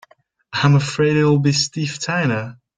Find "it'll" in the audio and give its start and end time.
1.15-1.37